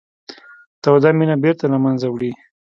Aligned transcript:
توده 0.81 1.09
مینه 1.17 1.35
بېره 1.41 1.67
له 1.73 1.77
منځه 1.83 2.07
وړي 2.09 2.31